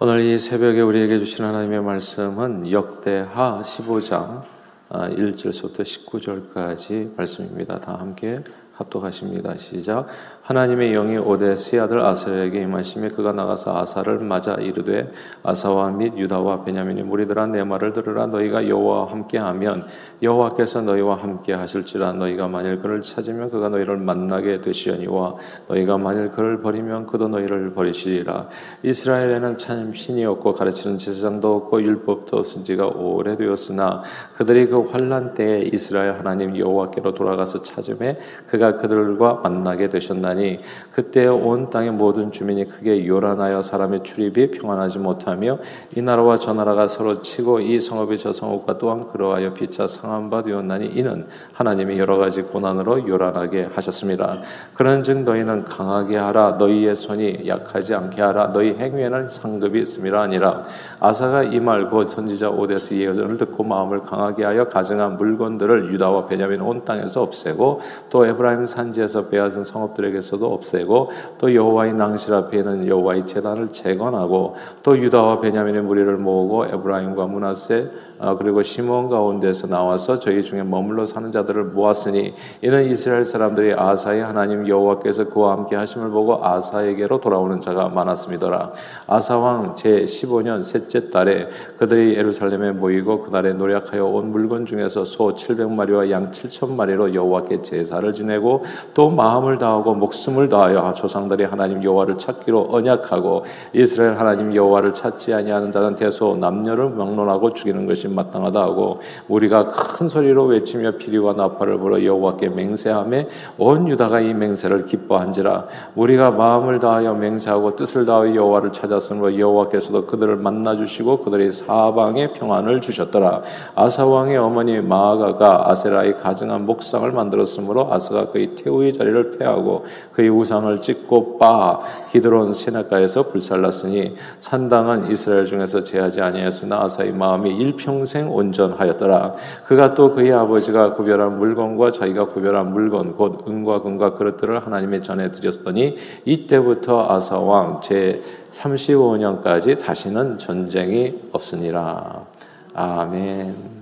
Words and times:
오늘 0.00 0.20
이 0.20 0.38
새벽에 0.38 0.80
우리에게 0.80 1.18
주신 1.18 1.44
하나님의 1.44 1.82
말씀은 1.82 2.70
역대하 2.70 3.60
15장 3.60 4.44
1절부터 4.90 5.82
19절까지 5.82 7.16
말씀입니다. 7.16 7.80
다 7.80 7.98
함께 7.98 8.44
합독하십니다. 8.74 9.56
시작. 9.56 10.06
하나님의 10.48 10.92
영이 10.92 11.18
오데스의 11.18 11.82
아들 11.82 12.00
아사에게 12.00 12.62
임하시며 12.62 13.10
그가 13.10 13.32
나가서 13.32 13.82
아사를 13.82 14.18
맞아 14.20 14.54
이르되 14.54 15.12
아사와 15.42 15.90
및 15.90 16.14
유다와 16.16 16.64
베냐민이 16.64 17.02
무리들아 17.02 17.48
내 17.48 17.62
말을 17.64 17.92
들으라. 17.92 18.28
너희가 18.28 18.66
여호와와 18.66 19.12
함께하면 19.12 19.84
여호와께서 20.22 20.80
너희와 20.80 21.16
함께 21.16 21.52
하실지라. 21.52 22.14
너희가 22.14 22.48
만일 22.48 22.80
그를 22.80 23.02
찾으면 23.02 23.50
그가 23.50 23.68
너희를 23.68 23.98
만나게 23.98 24.56
되시려니와 24.62 25.34
너희가 25.68 25.98
만일 25.98 26.30
그를 26.30 26.62
버리면 26.62 27.04
그도 27.04 27.28
너희를 27.28 27.74
버리시리라. 27.74 28.48
이스라엘에는 28.82 29.58
참 29.58 29.92
신이 29.92 30.24
없고 30.24 30.54
가르치는 30.54 30.96
제사장도 30.96 31.56
없고 31.56 31.82
율법도 31.82 32.38
없은 32.38 32.64
지가 32.64 32.86
오래되었으나 32.86 34.02
그들이 34.36 34.68
그 34.68 34.80
환란 34.80 35.34
때에 35.34 35.68
이스라엘 35.74 36.12
하나님 36.12 36.56
여호와께로 36.56 37.12
돌아가서 37.12 37.62
찾음에 37.62 38.18
그가 38.46 38.78
그들과 38.78 39.40
만나게 39.42 39.90
되셨나니 39.90 40.37
하니 40.38 40.58
그때 40.92 41.26
온 41.26 41.68
땅의 41.68 41.90
모든 41.90 42.30
주민이 42.30 42.68
크게 42.68 43.06
요란하여 43.06 43.60
사람의 43.60 44.04
출입이 44.04 44.52
평안하지 44.52 45.00
못하며 45.00 45.58
이 45.94 46.00
나라와 46.00 46.36
저 46.36 46.54
나라가 46.54 46.86
서로 46.86 47.20
치고 47.20 47.60
이 47.60 47.80
성읍이 47.80 48.16
저 48.18 48.32
성읍과 48.32 48.78
또한 48.78 49.08
그러하여 49.10 49.52
피차 49.52 49.86
상한 49.88 50.30
바 50.30 50.42
되었나니 50.42 50.86
이는 50.86 51.26
하나님이 51.52 51.98
여러 51.98 52.16
가지 52.16 52.42
고난으로 52.42 53.08
요란하게 53.08 53.68
하셨습니다. 53.74 54.36
그런즉 54.74 55.24
너희는 55.24 55.64
강하게 55.64 56.16
하라. 56.16 56.56
너희의 56.58 56.94
손이 56.94 57.44
약하지 57.46 57.94
않게 57.94 58.22
하라. 58.22 58.52
너희 58.52 58.74
행위에는 58.74 59.28
상급이 59.28 59.80
있음이라 59.80 60.22
하니라. 60.22 60.62
아사가 61.00 61.42
이 61.42 61.58
말 61.58 61.88
곧 61.90 62.06
선지자 62.06 62.50
오뎃의 62.50 62.94
예언을 62.94 63.36
듣고 63.38 63.64
마음을 63.64 64.00
강하게 64.00 64.44
하여 64.44 64.68
가증한 64.68 65.16
물건들을 65.16 65.92
유다와 65.92 66.26
베냐민 66.26 66.60
온 66.60 66.84
땅에서 66.84 67.22
없애고 67.22 67.80
또 68.10 68.26
에브라임 68.26 68.66
산지에서 68.66 69.28
빼앗은 69.28 69.64
성읍들에게서 69.64 70.27
에서도 70.28 70.52
없애고 70.52 71.10
또 71.38 71.54
여호와의 71.54 71.94
낭실 71.94 72.34
앞에 72.34 72.58
있는 72.58 72.86
여호와의 72.86 73.26
제단을 73.26 73.72
재건하고 73.72 74.54
또 74.82 74.98
유다와 74.98 75.40
베냐민의 75.40 75.82
무리를 75.82 76.16
모으고 76.16 76.66
에브라임과 76.66 77.26
므낫세 77.26 77.90
아, 78.20 78.34
그리고 78.36 78.62
시몬 78.62 79.08
가운데서 79.08 79.68
나와서 79.68 80.18
저희 80.18 80.42
중에 80.42 80.64
머물러 80.64 81.04
사는 81.04 81.30
자들을 81.30 81.64
모았으니 81.66 82.34
이는 82.62 82.90
이스라엘 82.90 83.24
사람들이 83.24 83.74
아사의 83.76 84.24
하나님 84.24 84.66
여호와께서 84.66 85.28
그와 85.30 85.52
함께 85.52 85.76
하심을 85.76 86.10
보고 86.10 86.44
아사에게로 86.44 87.20
돌아오는 87.20 87.60
자가 87.60 87.88
많았습니다라. 87.88 88.72
아사 89.06 89.38
왕 89.38 89.76
제 89.76 90.04
15년 90.04 90.64
셋째 90.64 91.10
달에 91.10 91.48
그들이 91.78 92.16
예루살렘에 92.16 92.72
모이고 92.72 93.22
그날에 93.22 93.52
노력하여 93.52 94.04
온 94.04 94.32
물건 94.32 94.66
중에서 94.66 95.04
소 95.04 95.34
700마리와 95.34 96.10
양 96.10 96.26
7천마리로 96.26 97.14
여호와께 97.14 97.62
제사를 97.62 98.12
지내고 98.12 98.64
또 98.94 99.10
마음을 99.10 99.58
다하고 99.58 99.94
목숨 99.94 100.17
목숨을 100.18 100.48
다하여 100.48 100.92
조상들이 100.92 101.44
하나님 101.44 101.82
여호와를 101.82 102.18
찾기로 102.18 102.68
언약하고 102.70 103.44
이스라엘 103.72 104.18
하나님 104.18 104.54
여호와를 104.54 104.92
찾지 104.92 105.32
아니하는 105.32 105.70
자는 105.70 105.94
대소 105.94 106.36
남녀를 106.40 106.90
막론하고 106.90 107.54
죽이는 107.54 107.86
것이 107.86 108.08
마땅하다 108.08 108.60
하고 108.60 108.98
우리가 109.28 109.68
큰 109.68 110.08
소리로 110.08 110.46
외치며 110.46 110.92
피리와 110.92 111.34
나팔을 111.34 111.78
불어 111.78 112.04
여호와께 112.04 112.48
맹세함에 112.50 113.28
온 113.58 113.88
유다가 113.88 114.20
이 114.20 114.34
맹세를 114.34 114.86
기뻐한지라. 114.86 115.66
우리가 115.94 116.32
마음을 116.32 116.78
다하여 116.80 117.14
맹세하고 117.14 117.76
뜻을 117.76 118.04
다하여 118.04 118.34
여호와를 118.34 118.72
찾았으므로 118.72 119.38
여호와께서도 119.38 120.06
그들을 120.06 120.36
만나 120.36 120.76
주시고 120.76 121.20
그들이 121.20 121.52
사방에 121.52 122.32
평안을 122.32 122.80
주셨더라. 122.80 123.42
아사 123.74 124.06
왕의 124.06 124.36
어머니 124.38 124.80
마아가가 124.80 125.70
아세라의 125.70 126.16
가증한 126.18 126.66
목상을 126.66 127.10
만들었으므로 127.12 127.92
아사가 127.92 128.30
그의 128.30 128.54
태우의 128.54 128.92
자리를 128.92 129.38
패하고 129.38 129.84
그의 130.12 130.28
우상을 130.28 130.80
찍고 130.82 131.38
빠 131.38 131.80
기드론 132.08 132.52
세나가에서 132.52 133.30
불살랐으니 133.30 134.16
산당은 134.38 135.10
이스라엘 135.10 135.46
중에서 135.46 135.84
제하지 135.84 136.20
아니하였으나 136.20 136.82
아사의 136.82 137.12
마음이 137.12 137.50
일평생 137.56 138.30
온전하였더라. 138.30 139.32
그가 139.64 139.94
또 139.94 140.12
그의 140.14 140.32
아버지가 140.32 140.94
구별한 140.94 141.38
물건과 141.38 141.92
자기가 141.92 142.26
구별한 142.26 142.72
물건 142.72 143.14
곧 143.16 143.44
은과 143.48 143.82
금과 143.82 144.14
그릇들을 144.14 144.58
하나님의 144.58 145.02
전에 145.02 145.30
드렸더니 145.30 145.96
이때부터 146.24 147.06
아사 147.08 147.38
왕 147.38 147.80
제 147.80 148.22
35년까지 148.50 149.78
다시는 149.78 150.38
전쟁이 150.38 151.14
없으니라. 151.32 152.26
아멘. 152.74 153.77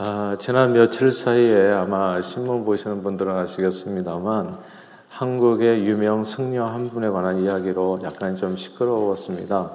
아, 0.00 0.36
지난 0.38 0.74
며칠 0.74 1.10
사이에 1.10 1.72
아마 1.72 2.22
신문 2.22 2.64
보시는 2.64 3.02
분들은 3.02 3.34
아시겠습니다만 3.34 4.54
한국의 5.08 5.86
유명 5.86 6.22
승려 6.22 6.66
한 6.66 6.88
분에 6.88 7.08
관한 7.08 7.42
이야기로 7.42 7.98
약간 8.04 8.36
좀 8.36 8.56
시끄러웠습니다. 8.56 9.72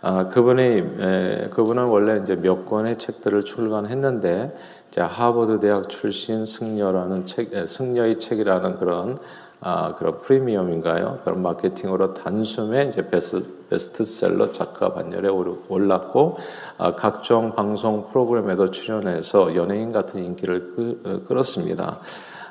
아, 0.00 0.28
그분이 0.28 0.62
에, 0.62 1.48
그분은 1.50 1.86
원래 1.86 2.20
이제 2.22 2.36
몇 2.36 2.64
권의 2.64 2.98
책들을 2.98 3.42
출간했는데 3.42 4.56
이제 4.90 5.00
하버드 5.00 5.58
대학 5.58 5.88
출신 5.88 6.46
승려라는 6.46 7.26
책, 7.26 7.66
승려의 7.66 8.20
책이라는 8.20 8.78
그런 8.78 9.18
아, 9.66 9.94
그런 9.94 10.18
프리미엄인가요? 10.18 11.20
그런 11.24 11.40
마케팅으로 11.40 12.12
단숨에 12.12 12.84
이제 12.84 13.08
베스트, 13.08 13.66
베스트 13.70 14.04
셀러 14.04 14.52
작가 14.52 14.92
반열에 14.92 15.30
올랐고 15.68 16.36
아, 16.76 16.94
각종 16.94 17.54
방송 17.54 18.10
프로그램에도 18.10 18.70
출연해서 18.70 19.56
연예인 19.56 19.90
같은 19.90 20.22
인기를 20.22 20.74
끄, 20.76 21.00
어, 21.06 21.26
끌었습니다. 21.26 21.98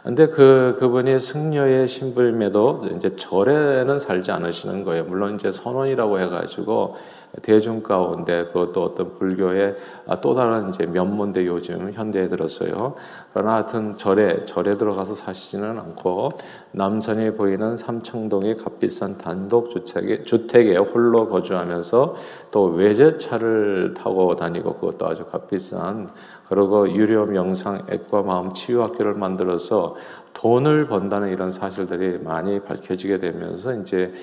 근데 0.04 0.28
그 0.28 0.76
그분이 0.80 1.20
승려의 1.20 1.88
신부임에도 1.88 2.86
이제 2.96 3.16
절에는 3.16 4.00
살지 4.00 4.32
않으시는 4.32 4.84
거예요. 4.84 5.04
물론 5.04 5.36
이제 5.36 5.52
선원이라고 5.52 6.20
해가지고 6.20 6.96
대중 7.42 7.82
가운데 7.82 8.44
그것도 8.44 8.84
어떤 8.84 9.14
불교의 9.14 9.76
아, 10.08 10.22
또 10.22 10.36
다른 10.36 10.70
이제 10.70 10.86
면모인데 10.86 11.48
요즘 11.48 11.92
현대에 11.92 12.28
들었어요. 12.28 12.94
그러나 13.34 13.56
하여튼 13.56 13.98
절에 13.98 14.46
절에 14.46 14.78
들어가서 14.78 15.16
사시지는 15.16 15.80
않고 15.80 16.34
남산에 16.74 17.34
보이는 17.34 17.76
삼청동의 17.76 18.58
값비싼 18.58 19.18
단독 19.18 19.72
주택에 19.72 20.22
주택에 20.22 20.78
홀로 20.78 21.28
거주하면서 21.28 22.16
또 22.52 22.66
외제차를 22.66 23.96
타고 23.96 24.36
다니고 24.36 24.76
그것도 24.76 25.08
아주 25.08 25.26
값비싼 25.26 26.10
그리고 26.50 26.88
유료 26.92 27.26
명상 27.26 27.88
액과 27.90 28.22
마음 28.22 28.54
치유 28.54 28.84
학교를 28.84 29.16
만들어서 29.16 29.96
돈을 30.34 30.88
번다는 30.88 31.30
이런 31.30 31.52
사실들이 31.52 32.20
많이 32.20 32.60
밝혀지게 32.60 33.20
되면서 33.20 33.74
이제 33.74 34.14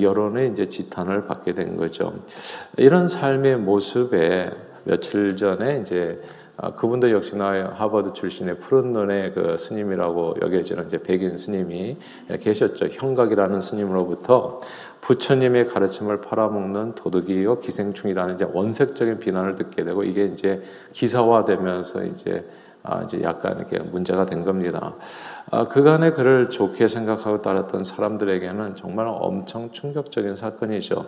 여론의 0.00 0.50
이제 0.50 0.66
지탄을 0.66 1.22
받게 1.22 1.54
된 1.54 1.76
거죠. 1.76 2.14
이런 2.76 3.08
삶의 3.08 3.58
모습에 3.58 4.50
며칠 4.84 5.36
전에 5.36 5.80
이제 5.80 6.20
아, 6.62 6.74
그분도 6.74 7.10
역시나 7.10 7.70
하버드 7.74 8.12
출신의 8.12 8.58
푸른 8.58 8.92
눈의 8.92 9.32
그 9.32 9.56
스님이라고 9.56 10.36
여겨지는 10.42 10.84
이제 10.84 11.02
백인 11.02 11.38
스님이 11.38 11.96
계셨죠. 12.38 12.88
형각이라는 12.90 13.62
스님으로부터 13.62 14.60
부처님의 15.00 15.68
가르침을 15.68 16.20
팔아먹는 16.20 16.96
도둑이요 16.96 17.60
기생충이라는 17.60 18.34
이제 18.34 18.46
원색적인 18.52 19.20
비난을 19.20 19.54
듣게 19.54 19.84
되고 19.84 20.04
이게 20.04 20.26
이제 20.26 20.60
기사화되면서 20.92 22.04
이제 22.04 22.44
아, 22.44 22.69
이제 23.04 23.22
약간 23.22 23.58
이렇게 23.58 23.78
문제가 23.78 24.26
된 24.26 24.44
겁니다. 24.44 24.94
아, 25.50 25.64
그간의 25.64 26.14
그를 26.14 26.48
좋게 26.48 26.88
생각하고 26.88 27.42
따랐던 27.42 27.84
사람들에게는 27.84 28.76
정말 28.76 29.06
엄청 29.08 29.70
충격적인 29.70 30.36
사건이죠. 30.36 31.06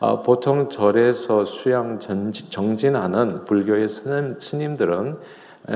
아, 0.00 0.22
보통 0.22 0.68
절에서 0.68 1.44
수양 1.44 1.98
정진하는 1.98 3.44
불교의 3.44 3.88
스님, 3.88 4.36
에, 5.68 5.74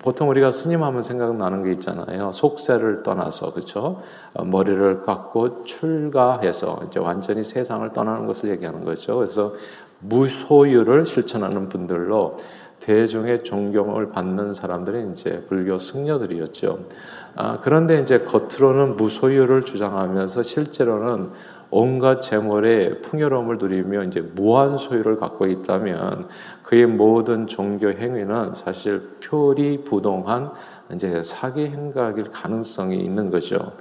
보통 0.00 0.28
우리가 0.28 0.50
스님 0.50 0.82
하면 0.82 1.00
생각나는 1.00 1.62
게 1.64 1.72
있잖아요. 1.72 2.30
속세를 2.32 3.02
떠나서 3.02 3.54
그렇죠. 3.54 4.02
머리를 4.38 5.00
깎고 5.00 5.62
출가해서 5.62 6.80
이제 6.86 7.00
완전히 7.00 7.42
세상을 7.42 7.88
떠나는 7.90 8.26
것을 8.26 8.50
얘기하는 8.50 8.84
거죠. 8.84 9.16
그래서 9.16 9.54
무소유를 10.00 11.06
실천하는 11.06 11.70
분들로 11.70 12.32
대중의 12.84 13.44
존경을 13.44 14.08
받는 14.08 14.52
사람들이 14.52 15.10
이제 15.10 15.42
불교 15.48 15.78
승려들이었죠. 15.78 16.80
아, 17.34 17.58
그런데 17.62 17.98
이제 18.00 18.18
겉으로는 18.20 18.96
무소유를 18.96 19.64
주장하면서 19.64 20.42
실제로는 20.42 21.30
온갖 21.70 22.20
재물의 22.20 23.00
풍요로움을 23.00 23.56
누리며 23.56 24.04
이제 24.04 24.20
무한 24.20 24.76
소유를 24.76 25.16
갖고 25.16 25.46
있다면 25.46 26.24
그의 26.62 26.86
모든 26.86 27.46
종교 27.46 27.90
행위는 27.90 28.52
사실 28.52 29.16
표리 29.18 29.82
부동한 29.82 30.52
이제 30.92 31.22
사기 31.22 31.64
행각일 31.64 32.24
가능성이 32.30 32.98
있는 32.98 33.30
거죠. 33.30 33.72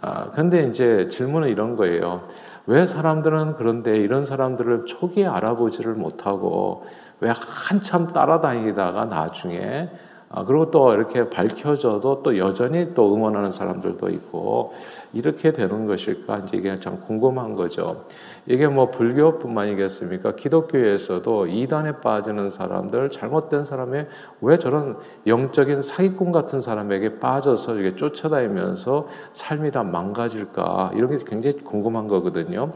아, 0.00 0.28
근데 0.28 0.68
이제 0.68 1.08
질문은 1.08 1.48
이런 1.48 1.74
거예요. 1.74 2.28
왜 2.66 2.86
사람들은 2.86 3.56
그런데 3.56 3.96
이런 3.98 4.24
사람들을 4.24 4.86
초기에 4.86 5.26
알아보지를 5.26 5.94
못하고 5.94 6.84
왜 7.20 7.30
한참 7.30 8.12
따라다니다가 8.12 9.06
나중에 9.06 9.88
아, 10.34 10.44
그리고 10.44 10.70
또 10.70 10.94
이렇게 10.94 11.28
밝혀져도 11.28 12.22
또 12.22 12.38
여전히 12.38 12.94
또 12.94 13.14
응원하는 13.14 13.50
사람들도 13.50 14.08
있고 14.08 14.72
이렇게 15.12 15.52
되는 15.52 15.86
것일까 15.86 16.38
이제 16.38 16.56
이게 16.56 16.74
참 16.76 17.00
궁금한 17.00 17.54
거죠. 17.54 18.06
이게 18.46 18.66
뭐 18.66 18.90
불교뿐만이겠습니까? 18.90 20.34
기독교에서도 20.34 21.48
이단에 21.48 22.00
빠지는 22.00 22.48
사람들, 22.48 23.10
잘못된 23.10 23.64
사람이 23.64 24.04
왜 24.40 24.56
저런 24.56 24.96
영적인 25.26 25.82
사기꾼 25.82 26.32
같은 26.32 26.60
사람에게 26.60 27.18
빠져서 27.18 27.78
이게 27.78 27.94
쫓아다니면서 27.94 29.06
삶이 29.32 29.70
다 29.70 29.82
망가질까? 29.82 30.92
이런 30.94 31.10
게 31.10 31.22
굉장히 31.26 31.58
궁금한 31.58 32.08
거거든요. 32.08 32.70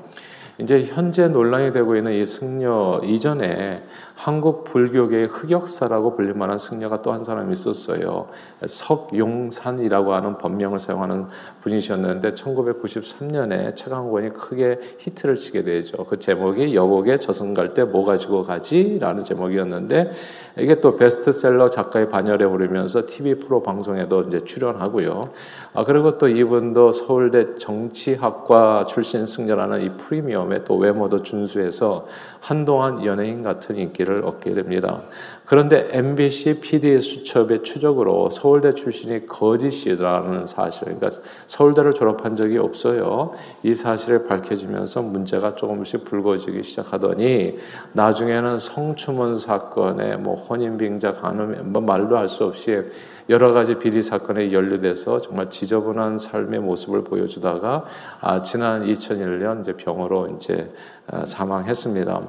이제 0.59 0.83
현재 0.83 1.29
논란이 1.29 1.73
되고 1.73 1.97
있는 1.97 2.15
이 2.15 2.25
승려 2.25 3.01
이전에 3.05 3.83
한국 4.15 4.65
불교계의 4.65 5.27
흑역사라고 5.27 6.17
불릴 6.17 6.33
만한 6.33 6.57
승려가 6.57 7.03
또 7.03 7.13
한 7.13 7.23
사람이 7.25 7.53
있었어요. 7.53 8.29
석용산이라고 8.65 10.15
하는 10.15 10.39
법명을 10.39 10.79
사용하는 10.79 11.27
분이셨는데 11.61 12.31
1993년에 12.31 13.77
책한 13.77 14.11
권이 14.11 14.31
크게 14.31 14.79
히트를 14.99 15.35
치게 15.35 15.63
되죠. 15.63 16.05
그 16.05 16.19
제목이 16.19 16.75
여복의 16.75 17.21
저승 17.21 17.53
갈 17.53 17.75
때 17.75 17.85
뭐 17.85 18.05
가지고 18.07 18.43
가지라는 18.43 19.23
제목이었는데 19.23 20.11
이게 20.59 20.77
또 20.81 20.97
베스트셀러 20.97 21.69
작가의 21.69 22.09
반열에 22.09 22.45
오르면서 22.47 23.05
TV 23.07 23.35
프로 23.35 23.63
방송에도 23.63 24.23
이제 24.23 24.41
출연하고요. 24.41 25.31
아 25.75 25.85
그리고 25.85 26.17
또 26.17 26.29
이분도 26.29 26.93
서울대 26.93 27.57
정치학과 27.59 28.87
출신 28.89 29.27
승려라는 29.27 29.83
이 29.83 29.91
프리미엄 29.99 30.46
에 30.53 30.65
또 30.65 30.77
외모도 30.77 31.23
준수해서 31.23 32.07
한동안 32.41 33.05
연예인 33.05 33.43
같은 33.43 33.77
인기를 33.77 34.25
얻게 34.25 34.53
됩니다. 34.53 35.01
그런데 35.45 35.89
MBC 35.91 36.61
PD 36.61 37.01
수첩의 37.01 37.63
추적으로 37.63 38.31
서울대 38.31 38.75
출신이 38.75 39.27
거짓이라는 39.27 40.47
사실, 40.47 40.85
그러니까 40.85 41.09
서울대를 41.47 41.95
졸업한 41.95 42.37
적이 42.37 42.59
없어요. 42.59 43.33
이 43.63 43.75
사실이 43.75 44.27
밝혀지면서 44.27 45.03
문제가 45.03 45.55
조금씩 45.55 46.05
불거지기 46.05 46.63
시작하더니 46.63 47.57
나중에는 47.93 48.59
성추문 48.59 49.37
사건에 49.37 50.17
뭐 50.17 50.35
혼인빙자 50.35 51.13
간음 51.13 51.73
뭐 51.73 51.83
말도 51.83 52.17
할 52.17 52.27
수 52.27 52.45
없이 52.45 52.83
여러 53.29 53.53
가지 53.53 53.77
비리 53.77 54.03
사건에 54.03 54.53
연루돼서 54.53 55.19
정말 55.21 55.51
지저분한 55.51 56.19
삶의 56.19 56.61
모습을 56.61 57.03
보여주다가 57.03 57.85
아, 58.21 58.43
지난 58.43 58.85
2001년 58.85 59.61
이제 59.61 59.73
병으로 59.73 60.29
이제 60.37 60.71
아, 61.09 61.25
사망했습니다. 61.25 62.21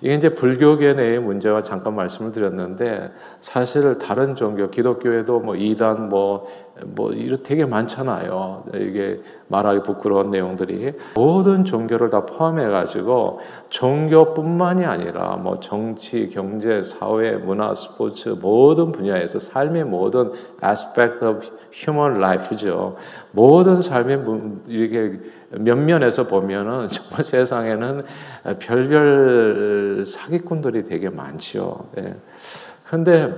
이게 0.00 0.14
이제 0.14 0.34
불교계 0.34 0.94
내의 0.94 1.18
문제와 1.18 1.62
잠깐 1.62 1.96
말씀을 1.96 2.30
드렸는데 2.30 3.10
사실 3.40 3.98
다른 3.98 4.34
종교 4.36 4.70
기독교에도 4.70 5.40
뭐 5.40 5.56
이단 5.56 6.08
뭐뭐 6.08 7.12
이렇게 7.14 7.42
되게 7.42 7.64
많잖아요. 7.64 8.64
이게 8.74 9.20
말하기 9.48 9.82
부끄러운 9.82 10.30
내용들이 10.30 10.92
모든 11.16 11.64
종교를 11.64 12.10
다 12.10 12.26
포함해 12.26 12.68
가지고 12.68 13.40
종교뿐만이 13.70 14.84
아니라 14.84 15.36
뭐 15.36 15.58
정치, 15.58 16.28
경제, 16.28 16.82
사회, 16.82 17.32
문화, 17.32 17.74
스포츠 17.74 18.28
모든 18.28 18.92
분야에서 18.92 19.38
삶의 19.38 19.84
모든 19.84 20.32
aspect 20.62 21.24
of 21.24 21.40
human 21.72 22.18
life죠. 22.18 22.96
모든 23.32 23.80
삶의 23.80 24.22
이렇게 24.68 25.18
면면에서 25.50 26.26
보면은 26.26 26.88
정말 26.88 27.22
세 27.24 27.44
상에는 27.48 28.04
별별 28.60 30.04
사기꾼들이 30.06 30.84
되게 30.84 31.08
많죠. 31.10 31.88
예. 31.98 32.14
그런데 32.86 33.34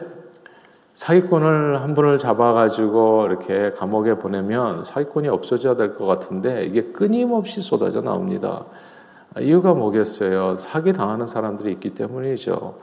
사기꾼을 0.94 1.80
한 1.80 1.94
분을 1.94 2.18
잡아가지고 2.18 3.26
이렇게 3.26 3.70
감옥에 3.70 4.16
보내면 4.16 4.84
사기꾼이 4.84 5.28
없어져야 5.28 5.74
될 5.76 5.96
것 5.96 6.04
같은데 6.06 6.64
이게 6.66 6.82
끊임없이 6.92 7.62
쏟아져 7.62 8.02
나옵니다. 8.02 8.66
이유가 9.38 9.74
뭐겠어요? 9.74 10.56
사기 10.56 10.92
당하는 10.92 11.24
사람들이 11.24 11.70
있기 11.74 11.94
때문이죠. 11.94 12.78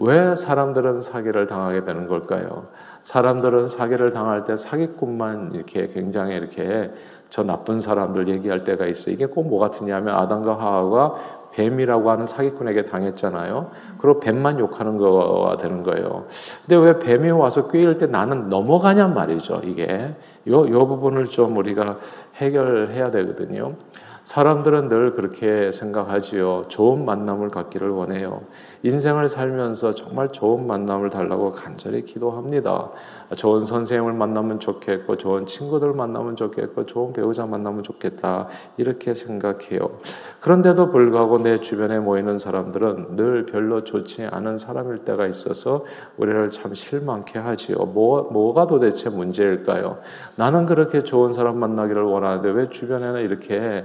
왜 0.00 0.34
사람들은 0.34 1.00
사기를 1.00 1.46
당하게 1.46 1.84
되는 1.84 2.08
걸까요? 2.08 2.66
사람들은 3.02 3.68
사기를 3.68 4.12
당할 4.12 4.44
때 4.44 4.56
사기꾼만 4.56 5.52
이렇게 5.54 5.86
굉장히 5.86 6.34
이렇게 6.34 6.90
저 7.32 7.42
나쁜 7.42 7.80
사람들 7.80 8.28
얘기할 8.28 8.62
때가 8.62 8.84
있어요. 8.86 9.14
이게 9.14 9.24
꼭 9.24 9.42
뭐 9.46 9.58
같으냐면 9.58 10.14
아담과 10.14 10.54
하와가 10.58 11.14
뱀이라고 11.52 12.10
하는 12.10 12.26
사기꾼에게 12.26 12.84
당했잖아요. 12.84 13.70
그리고 13.96 14.20
뱀만 14.20 14.58
욕하는 14.58 14.98
거가 14.98 15.56
되는 15.56 15.82
거예요. 15.82 16.26
근데 16.66 16.76
왜 16.76 16.98
뱀이 16.98 17.30
와서 17.30 17.68
꿰일 17.68 17.96
때 17.96 18.06
나는 18.06 18.50
넘어가냔 18.50 19.14
말이죠. 19.14 19.62
이게 19.64 20.14
요, 20.48 20.68
요 20.68 20.86
부분을 20.86 21.24
좀 21.24 21.56
우리가 21.56 21.98
해결해야 22.36 23.10
되거든요. 23.10 23.76
사람들은 24.24 24.88
늘 24.88 25.12
그렇게 25.12 25.72
생각하지요. 25.72 26.62
좋은 26.68 27.04
만남을 27.04 27.48
갖기를 27.48 27.90
원해요. 27.90 28.42
인생을 28.84 29.28
살면서 29.28 29.94
정말 29.94 30.28
좋은 30.28 30.66
만남을 30.66 31.10
달라고 31.10 31.50
간절히 31.50 32.04
기도합니다. 32.04 32.90
좋은 33.36 33.60
선생님을 33.60 34.12
만나면 34.12 34.60
좋겠고, 34.60 35.16
좋은 35.16 35.46
친구들 35.46 35.92
만나면 35.92 36.36
좋겠고, 36.36 36.86
좋은 36.86 37.12
배우자 37.12 37.46
만나면 37.46 37.82
좋겠다. 37.82 38.46
이렇게 38.76 39.12
생각해요. 39.12 39.98
그런데도 40.40 40.90
불구하고 40.90 41.38
내 41.42 41.58
주변에 41.58 41.98
모이는 41.98 42.38
사람들은 42.38 43.16
늘 43.16 43.46
별로 43.46 43.82
좋지 43.82 44.26
않은 44.30 44.56
사람일 44.56 44.98
때가 44.98 45.26
있어서 45.26 45.84
우리를 46.16 46.50
참 46.50 46.74
실망케 46.74 47.40
하지요. 47.40 47.76
뭐, 47.78 48.22
뭐가 48.32 48.66
도대체 48.66 49.10
문제일까요? 49.10 49.98
나는 50.36 50.66
그렇게 50.66 51.00
좋은 51.00 51.32
사람 51.32 51.58
만나기를 51.58 52.02
원하는데 52.02 52.50
왜 52.50 52.68
주변에는 52.68 53.20
이렇게 53.22 53.84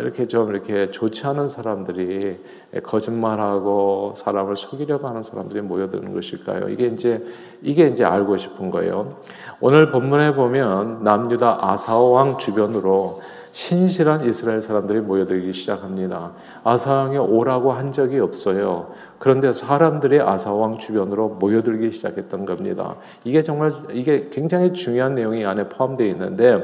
이렇게 0.00 0.26
좀 0.26 0.50
이렇게 0.50 0.90
좋지 0.90 1.26
않은 1.26 1.48
사람들이 1.48 2.38
거짓말하고 2.82 4.12
사람을 4.16 4.56
속이려고 4.56 5.06
하는 5.06 5.22
사람들이 5.22 5.60
모여드는 5.60 6.12
것일까요? 6.14 6.68
이게 6.68 6.86
이제 6.86 7.24
이게 7.62 7.86
이제 7.86 8.04
알고 8.04 8.36
싶은 8.36 8.70
거예요. 8.70 9.16
오늘 9.60 9.90
본문에 9.90 10.34
보면 10.34 11.04
남유다 11.04 11.58
아사오 11.60 12.10
왕 12.10 12.38
주변으로 12.38 13.20
신실한 13.56 14.26
이스라엘 14.26 14.60
사람들이 14.60 15.00
모여들기 15.00 15.50
시작합니다. 15.54 16.32
아사왕이 16.62 17.16
오라고 17.16 17.72
한 17.72 17.90
적이 17.90 18.18
없어요. 18.18 18.90
그런데 19.18 19.50
사람들이 19.50 20.20
아사왕 20.20 20.76
주변으로 20.76 21.30
모여들기 21.40 21.90
시작했던 21.90 22.44
겁니다. 22.44 22.96
이게 23.24 23.42
정말 23.42 23.72
이게 23.92 24.28
굉장히 24.30 24.74
중요한 24.74 25.14
내용이 25.14 25.46
안에 25.46 25.70
포함되어 25.70 26.06
있는데 26.08 26.62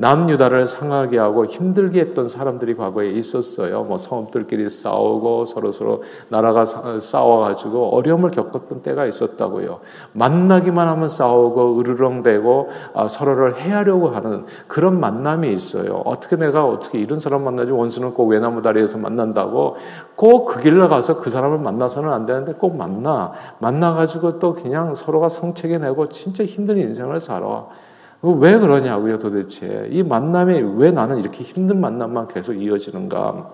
남유다를 0.00 0.66
상하게 0.66 1.18
하고 1.18 1.46
힘들게 1.46 2.00
했던 2.00 2.28
사람들이 2.28 2.74
과거에 2.76 3.10
있었어요. 3.10 3.84
뭐 3.84 3.98
성읍들끼리 3.98 4.68
싸우고 4.68 5.46
서로 5.46 5.72
서로 5.72 6.02
나라가 6.28 6.64
싸워가지고 6.64 7.94
어려움을 7.96 8.30
겪었던 8.30 8.82
때가 8.82 9.06
있었다고요. 9.06 9.80
만나기만 10.12 10.88
하면 10.88 11.08
싸우고 11.08 11.78
으르렁대고 11.80 12.68
아, 12.94 13.08
서로를 13.08 13.60
해하려고 13.60 14.08
하는 14.08 14.44
그런 14.66 15.00
만남이 15.00 15.50
있어요. 15.52 16.02
어떻게 16.04 16.36
내가 16.36 16.66
어떻게 16.66 16.98
이런 16.98 17.18
사람 17.18 17.44
만나지 17.44 17.72
원수는 17.72 18.14
꼭 18.14 18.26
외나무 18.26 18.62
다리에서 18.62 18.98
만난다고 18.98 19.76
꼭 20.16 20.50
그 20.50 20.60
길로 20.60 20.88
가서 20.88 21.20
그 21.20 21.30
사람을 21.30 21.58
만나서는 21.58 22.12
안 22.12 22.26
되는데 22.26 22.54
꼭 22.54 22.76
만나 22.76 23.32
만나가지고 23.58 24.40
또 24.40 24.54
그냥 24.54 24.94
서로가 24.96 25.28
상처게 25.28 25.78
내고 25.78 26.08
진짜 26.08 26.44
힘든 26.44 26.76
인생을 26.78 27.20
살아. 27.20 27.66
왜 28.22 28.58
그러냐고요, 28.58 29.18
도대체. 29.18 29.88
이 29.90 30.02
만남이 30.02 30.60
왜 30.76 30.90
나는 30.90 31.18
이렇게 31.18 31.42
힘든 31.42 31.80
만남만 31.80 32.28
계속 32.28 32.54
이어지는가. 32.54 33.50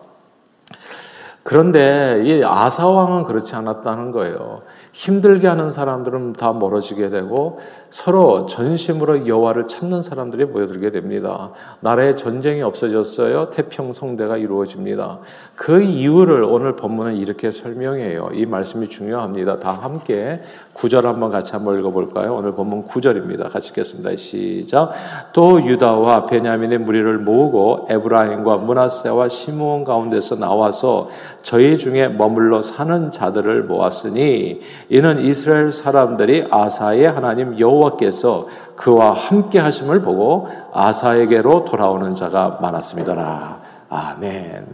그런데 1.44 2.22
이 2.24 2.42
아사왕은 2.42 3.22
그렇지 3.22 3.54
않았다는 3.54 4.10
거예요. 4.10 4.62
힘들게 4.92 5.46
하는 5.46 5.70
사람들은 5.70 6.32
다 6.32 6.52
멀어지게 6.52 7.08
되고 7.10 7.60
서로 7.96 8.44
전심으로 8.44 9.26
여호와를 9.26 9.68
찾는 9.68 10.02
사람들이 10.02 10.44
모여들게 10.44 10.90
됩니다. 10.90 11.52
나라에 11.80 12.14
전쟁이 12.14 12.60
없어졌어요. 12.60 13.48
태평 13.48 13.94
성대가 13.94 14.36
이루어집니다. 14.36 15.20
그 15.54 15.80
이유를 15.80 16.44
오늘 16.44 16.76
본문은 16.76 17.16
이렇게 17.16 17.50
설명해요. 17.50 18.32
이 18.34 18.44
말씀이 18.44 18.90
중요합니다. 18.90 19.60
다 19.60 19.72
함께 19.72 20.42
구절 20.74 21.06
한번 21.06 21.30
같이 21.30 21.54
한번 21.54 21.78
읽어볼까요? 21.78 22.34
오늘 22.34 22.52
본문 22.52 22.82
구절입니다. 22.82 23.48
같이 23.48 23.70
읽겠습니다. 23.70 24.14
시작. 24.16 24.92
또 25.32 25.64
유다와 25.64 26.26
베냐민의 26.26 26.80
무리를 26.80 27.16
모으고 27.20 27.86
에브라임과 27.88 28.58
문하세와 28.58 29.28
시므온 29.28 29.84
가운데서 29.84 30.36
나와서 30.36 31.08
저희 31.40 31.78
중에 31.78 32.08
머물러 32.08 32.60
사는 32.60 33.10
자들을 33.10 33.62
모았으니 33.62 34.60
이는 34.90 35.18
이스라엘 35.20 35.70
사람들이 35.70 36.44
아사의 36.50 37.10
하나님 37.10 37.58
여호와 37.58 37.85
께서 37.94 38.46
그와 38.74 39.12
함께 39.12 39.58
하심을 39.58 40.00
보고 40.00 40.48
아사에게로 40.72 41.64
돌아오는 41.64 42.14
자가 42.14 42.58
많았습니다. 42.60 43.60
아멘. 43.88 44.66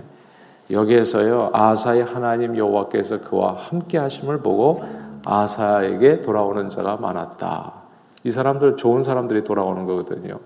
여기에서요 0.71 1.50
아사의 1.52 2.04
하나님 2.04 2.57
여호와께서 2.57 3.21
그와 3.21 3.54
함께 3.57 3.99
하심을 3.99 4.38
보고 4.38 4.83
아사에게 5.25 6.23
돌아오는 6.23 6.69
자가 6.69 6.97
많았다. 6.97 7.73
이 8.25 8.31
사람들 8.31 8.76
좋은 8.76 9.02
사람들이 9.02 9.45
돌아오는 9.45 9.85
거거든요. 9.87 10.38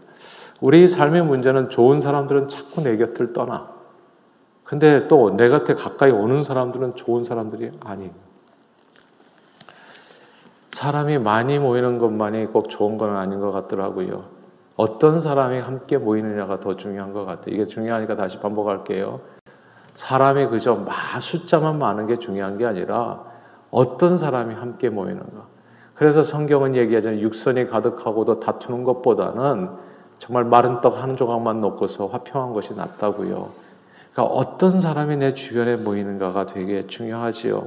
우리 0.60 0.88
삶의 0.88 1.22
문제는 1.22 1.70
좋은 1.70 2.00
사람들은 2.00 2.48
자꾸 2.48 2.82
내 2.82 2.96
곁을 2.96 3.32
떠나. 3.32 3.68
근데 4.64 5.06
또 5.06 5.30
내 5.30 5.48
곁에 5.48 5.74
가까이 5.74 6.10
오는 6.10 6.42
사람들은 6.42 6.96
좋은 6.96 7.24
사람들이 7.24 7.70
아니에요. 7.80 8.25
사람이 10.76 11.16
많이 11.16 11.58
모이는 11.58 11.96
것만이 11.98 12.48
꼭 12.48 12.68
좋은 12.68 12.98
건 12.98 13.16
아닌 13.16 13.40
것 13.40 13.50
같더라고요. 13.50 14.24
어떤 14.76 15.20
사람이 15.20 15.58
함께 15.58 15.96
모이느냐가 15.96 16.60
더 16.60 16.76
중요한 16.76 17.14
것 17.14 17.24
같아요. 17.24 17.54
이게 17.54 17.64
중요하니까 17.64 18.14
다시 18.14 18.38
반복할게요. 18.40 19.20
사람이 19.94 20.48
그저 20.48 20.74
막 20.74 20.92
숫자만 21.18 21.78
많은 21.78 22.06
게 22.06 22.18
중요한 22.18 22.58
게 22.58 22.66
아니라 22.66 23.24
어떤 23.70 24.18
사람이 24.18 24.54
함께 24.54 24.90
모이는가. 24.90 25.46
그래서 25.94 26.22
성경은 26.22 26.76
얘기하잖아요. 26.76 27.22
육선이 27.22 27.70
가득하고도 27.70 28.40
다투는 28.40 28.84
것보다는 28.84 29.70
정말 30.18 30.44
마른 30.44 30.82
떡 30.82 31.02
한 31.02 31.16
조각만 31.16 31.62
놓고서 31.62 32.08
화평한 32.08 32.52
것이 32.52 32.74
낫다고요. 32.74 33.48
그러니까 34.12 34.34
어떤 34.34 34.72
사람이 34.72 35.16
내 35.16 35.32
주변에 35.32 35.76
모이는가가 35.76 36.44
되게 36.44 36.86
중요하지요. 36.86 37.66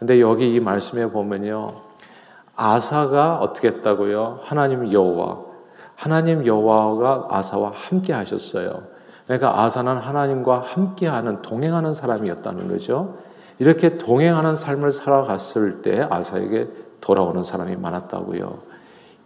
근데 0.00 0.20
여기 0.20 0.52
이 0.52 0.58
말씀에 0.58 1.12
보면요. 1.12 1.93
아사가 2.56 3.38
어떻게 3.38 3.68
했다고요? 3.68 4.40
하나님 4.42 4.92
여호와. 4.92 5.38
하나님 5.96 6.46
여호와가 6.46 7.28
아사와 7.30 7.72
함께 7.74 8.12
하셨어요. 8.12 8.82
그러니까 9.26 9.62
아사는 9.62 9.96
하나님과 9.96 10.60
함께하는 10.60 11.42
동행하는 11.42 11.94
사람이었다는 11.94 12.68
거죠. 12.68 13.16
이렇게 13.58 13.96
동행하는 13.96 14.56
삶을 14.56 14.92
살아갔을 14.92 15.82
때 15.82 16.06
아사에게 16.10 16.68
돌아오는 17.00 17.42
사람이 17.42 17.76
많았다고요. 17.76 18.58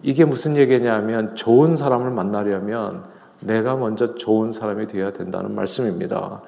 이게 0.02 0.24
무슨 0.24 0.56
얘기냐면 0.56 1.34
좋은 1.34 1.74
사람을 1.74 2.10
만나려면 2.10 3.04
내가 3.40 3.76
먼저 3.76 4.14
좋은 4.14 4.52
사람이 4.52 4.86
되어야 4.86 5.12
된다는 5.12 5.54
말씀입니다. 5.54 6.40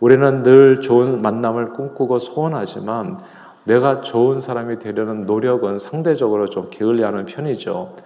우리는 0.00 0.42
늘 0.42 0.80
좋은 0.80 1.22
만남을 1.22 1.72
꿈꾸고 1.72 2.18
소원하지만 2.18 3.18
내가 3.64 4.00
좋은 4.02 4.40
사람이 4.40 4.78
되려는 4.78 5.26
노력은 5.26 5.78
상대적으로 5.78 6.48
좀 6.48 6.68
게을리하는 6.70 7.24
편이죠. 7.24 7.96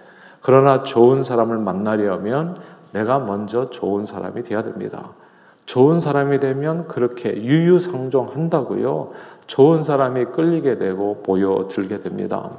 그러나 0.41 0.83
좋은 0.83 1.23
사람을 1.23 1.57
만나려면 1.57 2.55
내가 2.93 3.19
먼저 3.19 3.69
좋은 3.69 4.05
사람이 4.05 4.43
되어야 4.43 4.63
됩니다. 4.63 5.11
좋은 5.65 5.99
사람이 5.99 6.39
되면 6.39 6.87
그렇게 6.87 7.35
유유상종한다고요. 7.43 9.11
좋은 9.45 9.83
사람이 9.83 10.25
끌리게 10.25 10.77
되고 10.77 11.21
보여들게 11.21 11.97
됩니다. 11.97 12.49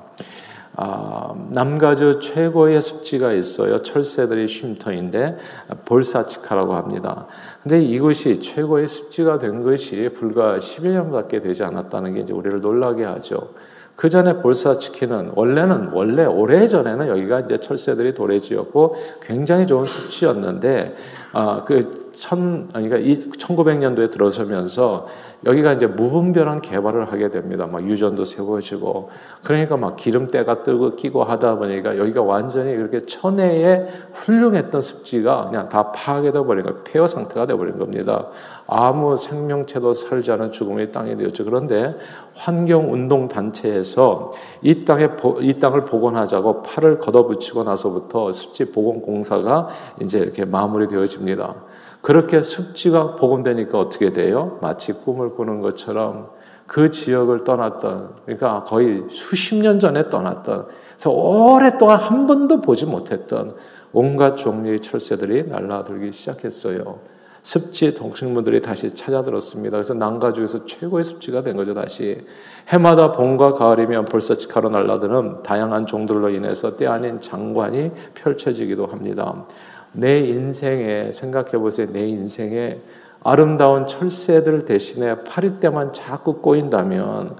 아, 0.77 1.35
남가주 1.51 2.21
최고의 2.21 2.81
습지가 2.81 3.33
있어요. 3.33 3.79
철새들이 3.79 4.47
쉼터인데 4.47 5.37
볼사치카라고 5.85 6.75
합니다. 6.75 7.27
근데 7.63 7.83
이것이 7.83 8.41
최고의 8.41 8.87
습지가 8.87 9.39
된 9.39 9.63
것이 9.63 10.11
불과 10.15 10.59
11년밖에 10.59 11.43
되지 11.43 11.65
않았다는 11.65 12.15
게 12.15 12.21
이제 12.21 12.33
우리를 12.33 12.61
놀라게 12.61 13.05
하죠. 13.05 13.51
그 13.97 14.09
전에 14.09 14.41
볼사치키는 14.41 15.33
원래는 15.35 15.91
원래 15.93 16.25
오래 16.25 16.67
전에는 16.67 17.09
여기가 17.09 17.41
이제 17.41 17.59
철새들이 17.59 18.15
도래지였고 18.15 18.97
굉장히 19.21 19.67
좋은 19.67 19.85
습지였는데 19.85 20.95
아, 21.33 21.65
그 21.67 22.10
천, 22.13 22.69
그러니까 22.69 22.97
이 22.99 23.15
1900년도에 23.15 24.11
들어서면서 24.11 25.07
여기가 25.45 25.73
이제 25.73 25.87
무분별한 25.87 26.61
개발을 26.61 27.11
하게 27.11 27.31
됩니다. 27.31 27.67
막 27.67 27.83
유전도 27.89 28.25
세워지고 28.25 29.09
그러니까 29.43 29.77
막 29.77 29.97
기름때가 29.97 30.63
뜨고 30.63 30.97
끼고 30.97 31.25
하다 31.25 31.57
보니까 31.57 31.97
여기가 31.97 32.23
완전히 32.23 32.73
이렇게 32.73 33.01
천혜의 33.01 33.89
훌륭했던 34.13 34.81
습지가 34.81 35.49
그냥 35.51 35.69
다 35.69 35.93
파괴돼 35.93 36.41
버리니까 36.41 36.83
폐허 36.85 37.07
상태가 37.07 37.47
돼 37.47 37.55
버린 37.55 37.79
겁니다. 37.79 38.29
아무 38.67 39.17
생명체도 39.17 39.95
살지 39.95 40.31
않은 40.33 40.53
죽음의 40.53 40.93
땅이 40.93 41.17
되었죠. 41.17 41.45
그런데 41.45 41.97
환경 42.35 42.93
운동 42.93 43.27
단체에서 43.27 44.31
이 44.63 44.85
땅에 44.85 45.09
이 45.41 45.59
땅을 45.59 45.87
복원하자고 45.87 46.63
팔을 46.63 46.99
걷어붙이고 46.99 47.65
나서부터 47.65 48.31
습지 48.33 48.67
복원 48.67 49.01
공사가 49.01 49.69
이제 50.01 50.19
이렇게 50.19 50.45
마무리되어집니다. 50.45 51.55
그렇게 52.01 52.43
습지가 52.43 53.17
복원되니까 53.17 53.79
어떻게 53.79 54.11
돼요? 54.11 54.59
마치 54.63 54.93
꿈을 54.93 55.31
꾸는 55.31 55.61
것처럼 55.61 56.29
그 56.67 56.89
지역을 56.89 57.45
떠났던, 57.45 58.15
그러니까 58.25 58.63
거의 58.63 59.05
수십 59.11 59.57
년 59.57 59.81
전에 59.81 60.09
떠났던, 60.09 60.67
그래서 60.93 61.11
오랫동안 61.11 61.99
한 61.99 62.27
번도 62.27 62.61
보지 62.61 62.87
못했던 62.87 63.53
온갖 63.93 64.37
종류의 64.37 64.81
철새들이 64.81 65.49
날라들기 65.49 66.13
시작했어요. 66.13 67.01
습지 67.43 67.95
동식물들이 67.95 68.61
다시 68.61 68.91
찾아들었습니다. 68.91 69.71
그래서 69.71 69.95
난가족에서 69.95 70.67
최고의 70.67 71.05
습지가 71.05 71.41
된 71.41 71.57
거죠, 71.57 71.73
다시. 71.73 72.25
해마다 72.69 73.13
봄과 73.13 73.55
가을이면 73.55 74.05
벌써치카로 74.05 74.69
날라드는 74.69 75.43
다양한 75.43 75.87
종들로 75.87 76.29
인해서 76.29 76.77
때 76.77 76.87
아닌 76.87 77.19
장관이 77.19 77.93
펼쳐지기도 78.15 78.87
합니다. 78.87 79.47
내 79.93 80.21
인생에 80.21 81.11
생각해 81.13 81.53
보세요. 81.53 81.89
내 81.93 82.07
인생에 82.09 82.79
아름다운 83.23 83.87
철새들 83.87 84.65
대신에 84.65 85.25
파리때만 85.25 85.93
자꾸 85.93 86.41
꼬인다면 86.41 87.37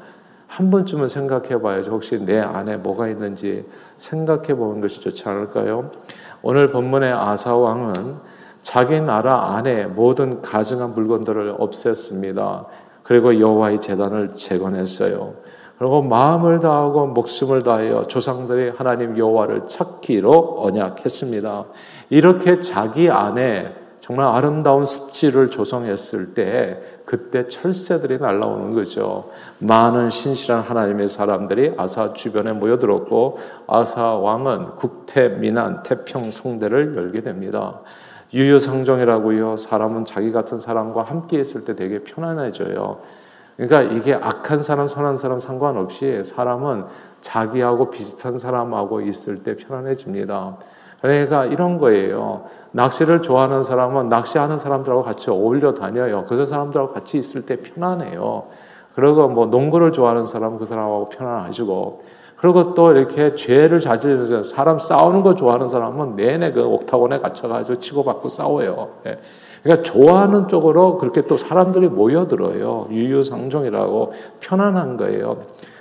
한 0.47 0.71
번쯤은 0.71 1.09
생각해 1.09 1.63
봐야죠. 1.63 1.93
혹시 1.93 2.19
내 2.25 2.39
안에 2.39 2.77
뭐가 2.77 3.09
있는지 3.09 3.65
생각해 3.99 4.55
보는 4.55 4.81
것이 4.81 5.01
좋지 5.01 5.29
않을까요? 5.29 5.93
오늘 6.43 6.67
본문의 6.67 7.13
아사 7.13 7.57
왕은 7.57 8.17
자기 8.63 9.01
나라 9.01 9.55
안에 9.55 9.87
모든 9.87 10.43
가증한 10.43 10.95
물건들을 10.95 11.57
없앴습니다. 11.57 12.67
그리고 13.05 13.41
여호와의 13.41 13.81
재단을 13.81 14.35
재건했어요. 14.35 15.35
그리고 15.81 16.03
마음을 16.03 16.61
다하고 16.61 17.07
목숨을 17.07 17.63
다하여 17.63 18.03
조상들이 18.03 18.73
하나님 18.77 19.17
여호와를 19.17 19.63
찾기로 19.67 20.57
언약했습니다. 20.59 21.65
이렇게 22.11 22.61
자기 22.61 23.09
안에 23.09 23.75
정말 23.99 24.27
아름다운 24.27 24.85
습지를 24.85 25.49
조성했을 25.49 26.35
때 26.35 26.83
그때 27.07 27.49
철새들이 27.49 28.19
날라오는 28.19 28.75
거죠. 28.75 29.31
많은 29.59 30.11
신실한 30.11 30.61
하나님의 30.61 31.09
사람들이 31.09 31.73
아사 31.79 32.13
주변에 32.13 32.53
모여들었고 32.53 33.39
아사 33.67 34.17
왕은 34.17 34.77
국태 34.77 35.31
민안 35.31 35.83
태평 35.83 36.31
성대를 36.31 36.95
열게 36.95 37.23
됩니다. 37.23 37.81
유유상종이라고요. 38.35 39.57
사람은 39.57 40.05
자기 40.05 40.31
같은 40.31 40.59
사람과 40.59 41.05
함께 41.05 41.41
있을 41.41 41.65
때 41.65 41.75
되게 41.75 42.01
편안해져요. 42.01 42.99
그러니까 43.61 43.95
이게 43.95 44.15
악한 44.15 44.63
사람, 44.63 44.87
선한 44.89 45.17
사람 45.17 45.39
상관없이 45.39 46.25
사람은 46.25 46.87
자기하고 47.21 47.91
비슷한 47.91 48.39
사람하고 48.39 49.03
있을 49.03 49.43
때 49.43 49.55
편안해집니다. 49.55 50.57
그러니까 51.03 51.45
이런 51.45 51.77
거예요. 51.77 52.45
낚시를 52.73 53.21
좋아하는 53.21 53.63
사람은 53.63 54.09
낚시하는 54.09 54.57
사람들하고 54.57 55.03
같이 55.03 55.31
어울려 55.31 55.75
다녀요. 55.75 56.25
그 56.27 56.47
사람들하고 56.47 56.95
같이 56.95 57.19
있을 57.19 57.45
때 57.45 57.57
편안해요. 57.57 58.45
그리고 58.95 59.29
뭐 59.29 59.45
농구를 59.45 59.93
좋아하는 59.93 60.25
사람은 60.25 60.59
그 60.59 60.65
사람하고 60.65 61.11
편안해지고 61.11 62.03
그리고 62.37 62.73
또 62.73 62.93
이렇게 62.93 63.35
죄를 63.35 63.79
자질러 63.79 64.43
사람 64.43 64.79
싸우는 64.79 65.23
거 65.23 65.35
좋아하는 65.35 65.69
사람은 65.69 66.17
내내 66.17 66.53
그 66.53 66.63
옥타곤에 66.63 67.19
갇혀가지고 67.19 67.79
치고받고 67.79 68.31
싸워요. 68.31 68.89
예. 69.61 69.63
그러니까 69.63 69.83
좋아하는 69.83 70.49
쪽으로 70.49 70.99
그렇게 70.99 71.23
또 71.23 71.37
사람들이 71.37 71.89
모여들어요. 71.89 72.89
유유상종이라고 72.91 74.13
편안한 74.41 74.97
거예요. 74.97 75.39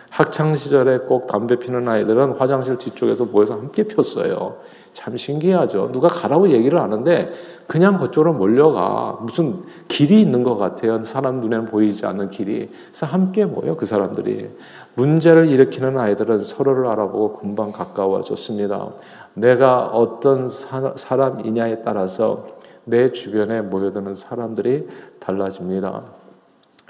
학창 0.10 0.56
시절에 0.56 1.00
꼭 1.00 1.28
담배 1.28 1.58
피는 1.58 1.88
아이들은 1.88 2.34
화장실 2.34 2.78
뒤쪽에서 2.78 3.26
모여서 3.26 3.54
함께 3.54 3.84
폈어요. 3.84 4.58
참 4.92 5.16
신기하죠. 5.16 5.92
누가 5.94 6.08
가라고 6.08 6.50
얘기를 6.50 6.82
하는데 6.82 7.32
그냥 7.68 8.00
그쪽으로 8.00 8.34
몰려가. 8.34 9.18
무슨 9.22 9.64
길이 9.88 10.20
있는 10.20 10.42
것 10.42 10.58
같아요. 10.58 11.04
사람 11.04 11.42
눈에는 11.42 11.66
보이지 11.66 12.08
않는 12.08 12.30
길이. 12.30 12.70
그래서 12.88 13.06
함께 13.06 13.46
모여 13.46 13.76
그 13.76 13.86
사람들이. 13.86 14.50
문제를 14.96 15.48
일으키는 15.48 15.98
아이들은 15.98 16.40
서로를 16.40 16.88
알아보고 16.88 17.38
금방 17.38 17.72
가까워졌습니다. 17.72 18.90
내가 19.36 19.84
어떤 19.84 20.48
사람이냐에 20.48 21.84
따라서 21.84 22.48
내 22.86 23.12
주변에 23.12 23.62
모여드는 23.62 24.16
사람들이 24.16 24.88
달라집니다. 25.20 26.04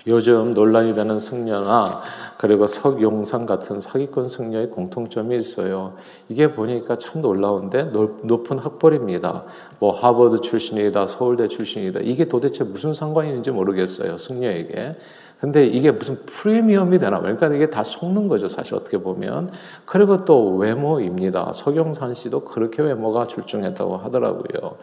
요즘 0.08 0.54
논란이 0.54 0.96
되는 0.96 1.20
승려나 1.20 2.02
그리고 2.38 2.68
석용상 2.68 3.46
같은 3.46 3.82
사기꾼 3.82 4.30
승려의 4.30 4.70
공통점이 4.72 5.36
있어요. 5.38 5.96
이게 6.30 6.54
보니까 6.54 6.98
참 6.98 7.22
놀라운데 7.22 7.92
높은 8.24 8.60
학벌입니다. 8.60 9.44
뭐 9.80 9.92
하버드 9.92 10.40
출신이다, 10.40 11.06
서울대 11.08 11.48
출신이다. 11.48 12.00
이게 12.02 12.26
도대체 12.26 12.64
무슨 12.64 12.94
상관이 12.94 13.28
있는지 13.28 13.52
모르겠어요. 13.52 14.18
승려에게. 14.18 14.96
근데 15.42 15.66
이게 15.66 15.92
무슨 15.92 16.18
프리미엄이 16.26 16.98
되나? 16.98 17.20
그러니까 17.20 17.48
이게 17.48 17.70
다 17.70 17.84
속는 17.84 18.28
거죠. 18.30 18.48
사실 18.48 18.76
어떻게 18.76 18.98
보면. 18.98 19.52
그리고 19.86 20.26
또 20.26 20.56
외모입니다. 20.56 21.52
서경산 21.54 22.14
씨도 22.14 22.46
그렇게 22.46 22.82
외모가 22.82 23.28
출중했다고 23.28 23.98
하더라고요. 23.98 24.78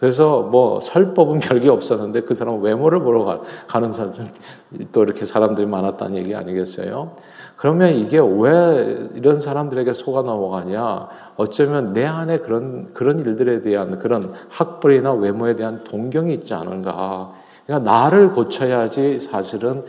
그래서 0.00 0.40
뭐 0.40 0.80
설법은 0.80 1.38
별게 1.40 1.68
없었는데 1.68 2.22
그 2.22 2.34
사람 2.34 2.60
외모를 2.62 3.00
보러 3.00 3.24
가, 3.24 3.80
는 3.80 3.92
사람 3.92 4.12
또 4.92 5.02
이렇게 5.02 5.24
사람들이 5.24 5.66
많았다는 5.66 6.16
얘기 6.16 6.34
아니겠어요? 6.34 7.12
그러면 7.56 7.94
이게 7.94 8.18
왜 8.18 9.10
이런 9.14 9.38
사람들에게 9.38 9.92
속아 9.92 10.22
넘어가냐? 10.22 11.08
어쩌면 11.36 11.92
내 11.92 12.06
안에 12.06 12.38
그런 12.38 12.94
그런 12.94 13.18
일들에 13.18 13.60
대한 13.60 13.98
그런 13.98 14.32
학벌이나 14.48 15.12
외모에 15.12 15.54
대한 15.56 15.84
동경이 15.84 16.32
있지 16.32 16.54
않은가? 16.54 17.32
그러니까 17.70 17.88
나를 17.88 18.32
고쳐야지 18.32 19.20
사실은 19.20 19.84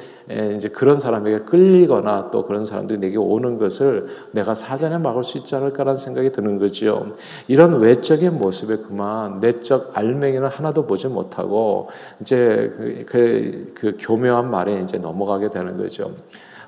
이제 0.55 0.69
그런 0.69 0.99
사람에게 0.99 1.39
끌리거나 1.39 2.29
또 2.29 2.45
그런 2.45 2.63
사람들이 2.63 2.99
내게 2.99 3.17
오는 3.17 3.57
것을 3.57 4.05
내가 4.33 4.53
사전에 4.53 4.99
막을 4.99 5.23
수 5.23 5.39
있지 5.39 5.55
않을까라는 5.55 5.97
생각이 5.97 6.31
드는 6.31 6.59
거죠. 6.59 7.13
이런 7.47 7.79
외적인 7.79 8.37
모습에 8.37 8.77
그만 8.77 9.39
내적 9.39 9.97
알맹이는 9.97 10.47
하나도 10.47 10.85
보지 10.85 11.07
못하고 11.07 11.89
이제 12.21 12.71
그, 12.77 13.05
그, 13.07 13.73
그 13.73 13.97
교묘한 13.99 14.51
말에 14.51 14.81
이제 14.81 14.99
넘어가게 14.99 15.49
되는 15.49 15.75
거죠. 15.75 16.11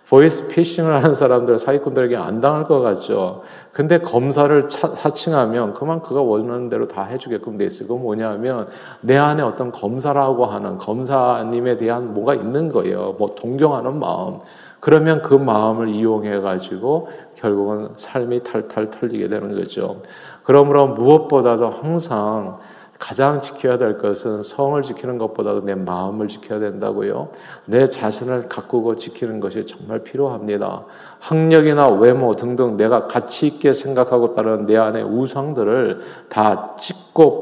보이스 0.09 0.47
피싱을 0.47 0.93
하는 0.93 1.13
사람들 1.13 1.57
사기꾼들에게 1.57 2.17
안 2.17 2.39
당할 2.41 2.63
것 2.63 2.81
같죠. 2.81 3.41
근데 3.71 3.99
검사를 3.99 4.61
차, 4.67 4.89
사칭하면 4.89 5.73
그만 5.73 6.01
그가 6.01 6.21
원하는 6.21 6.69
대로 6.69 6.87
다 6.87 7.03
해주게끔 7.03 7.57
돼 7.57 7.65
있어요. 7.65 7.87
그건 7.87 8.03
뭐냐면 8.03 8.67
내 9.01 9.17
안에 9.17 9.41
어떤 9.41 9.71
검사라고 9.71 10.45
하는 10.45 10.77
검사님에 10.77 11.77
대한 11.77 12.13
뭐가 12.13 12.35
있는 12.35 12.69
거예요. 12.69 13.15
뭐 13.17 13.33
동경하는 13.35 13.97
마음. 13.97 14.39
그러면 14.81 15.21
그 15.21 15.33
마음을 15.33 15.87
이용해 15.87 16.41
가지고 16.41 17.07
결국은 17.37 17.89
삶이 17.95 18.41
탈탈 18.43 18.89
털리게 18.89 19.29
되는 19.29 19.55
거죠. 19.55 20.01
그러므로 20.43 20.87
무엇보다도 20.89 21.69
항상 21.69 22.57
가장 22.99 23.41
지켜야 23.41 23.77
될 23.77 23.97
것은 23.97 24.43
성을 24.43 24.81
지키는 24.81 25.17
것보다도 25.17 25.65
내 25.65 25.75
마음을 25.75 26.27
지켜야 26.27 26.59
된다고요. 26.59 27.29
내 27.65 27.85
자신을 27.85 28.47
가꾸고 28.47 28.95
지키는 28.95 29.39
것이 29.39 29.65
정말 29.65 29.99
필요합니다. 29.99 30.85
학력이나 31.19 31.89
외모 31.89 32.33
등등 32.33 32.77
내가 32.77 33.07
가치 33.07 33.47
있게 33.47 33.73
생각하고 33.73 34.33
따르는 34.33 34.65
내 34.65 34.77
안의 34.77 35.03
우상들을 35.03 35.99
다 36.29 36.75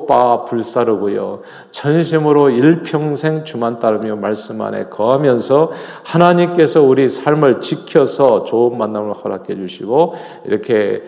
빠 0.05 0.43
불사르고요. 0.43 1.41
전심으로 1.71 2.49
일평생 2.49 3.45
주만 3.45 3.79
따르며 3.79 4.17
말씀 4.17 4.61
안에 4.61 4.85
거하면서 4.85 5.71
하나님께서 6.03 6.81
우리 6.81 7.07
삶을 7.07 7.61
지켜서 7.61 8.43
좋은 8.43 8.77
만남을 8.77 9.13
허락해 9.13 9.55
주시고 9.55 10.15
이렇게 10.45 11.03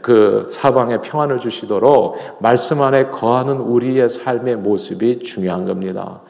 그 0.00 0.46
사방에 0.48 1.02
평안을 1.02 1.38
주시도록 1.38 2.16
말씀 2.38 2.80
안에 2.80 3.08
거하는 3.08 3.58
우리의 3.58 4.08
삶의 4.08 4.56
모습이 4.56 5.18
중요한 5.18 5.66
겁니다. 5.66 6.20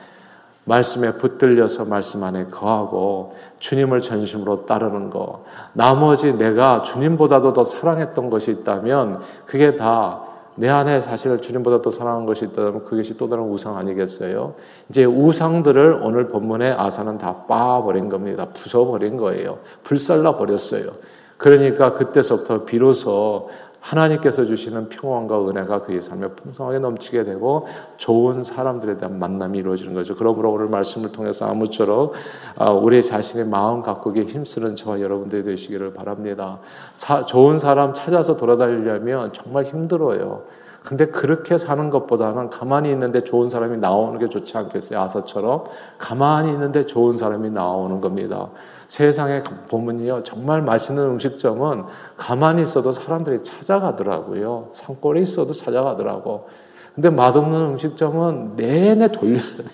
말씀에 0.64 1.12
붙들려서 1.12 1.84
말씀 1.84 2.24
안에 2.24 2.46
거하고 2.46 3.34
주님을 3.60 4.00
전심으로 4.00 4.66
따르는 4.66 5.10
것. 5.10 5.44
나머지 5.72 6.36
내가 6.36 6.82
주님보다도 6.82 7.52
더 7.52 7.62
사랑했던 7.62 8.30
것이 8.30 8.50
있다면 8.50 9.20
그게 9.46 9.76
다 9.76 10.25
내 10.56 10.68
안에 10.68 11.00
사실 11.00 11.40
주님보다 11.40 11.82
더 11.82 11.90
사랑한 11.90 12.26
것이 12.26 12.46
있다면 12.46 12.84
그것이 12.84 13.16
또 13.16 13.28
다른 13.28 13.44
우상 13.44 13.76
아니겠어요? 13.76 14.54
이제 14.88 15.04
우상들을 15.04 16.00
오늘 16.02 16.28
본문에 16.28 16.72
아사는 16.72 17.18
다 17.18 17.44
빠버린 17.46 18.08
겁니다. 18.08 18.48
부숴버린 18.52 19.18
거예요. 19.18 19.58
불살라 19.82 20.36
버렸어요. 20.36 20.92
그러니까 21.36 21.92
그때서부터 21.94 22.64
비로소 22.64 23.48
하나님께서 23.86 24.44
주시는 24.44 24.88
평안과 24.88 25.48
은혜가 25.48 25.82
그의 25.82 26.00
삶에 26.00 26.28
풍성하게 26.28 26.80
넘치게 26.80 27.24
되고 27.24 27.66
좋은 27.96 28.42
사람들에 28.42 28.96
대한 28.96 29.18
만남이 29.18 29.58
이루어지는 29.58 29.94
거죠. 29.94 30.16
그러므로 30.16 30.52
오늘 30.52 30.68
말씀을 30.68 31.12
통해서 31.12 31.46
아무쪼록 31.46 32.14
아, 32.56 32.70
우리 32.70 33.00
자신의 33.00 33.46
마음 33.46 33.82
가꾸기에 33.82 34.24
힘쓰는 34.24 34.74
저와 34.74 35.00
여러분들이 35.00 35.44
되시기를 35.44 35.94
바랍니다. 35.94 36.58
사, 36.94 37.22
좋은 37.22 37.58
사람 37.58 37.94
찾아서 37.94 38.36
돌아다니려면 38.36 39.32
정말 39.32 39.64
힘들어요. 39.64 40.42
근데 40.84 41.06
그렇게 41.06 41.58
사는 41.58 41.90
것보다는 41.90 42.48
가만히 42.48 42.90
있는데 42.92 43.20
좋은 43.20 43.48
사람이 43.48 43.78
나오는 43.78 44.20
게 44.20 44.28
좋지 44.28 44.56
않겠어요? 44.56 45.00
아서처럼 45.00 45.64
가만히 45.98 46.52
있는데 46.52 46.82
좋은 46.82 47.16
사람이 47.16 47.50
나오는 47.50 48.00
겁니다. 48.00 48.50
세상에 48.88 49.40
보면요 49.68 50.22
정말 50.22 50.62
맛있는 50.62 51.02
음식점은 51.02 51.84
가만히 52.16 52.62
있어도 52.62 52.92
사람들이 52.92 53.42
찾아가더라고요. 53.42 54.68
산골에 54.72 55.20
있어도 55.22 55.52
찾아가더라고. 55.52 56.48
근데 56.94 57.10
맛없는 57.10 57.60
음식점은 57.60 58.52
내내 58.56 59.08
돌려야 59.08 59.42
돼. 59.42 59.64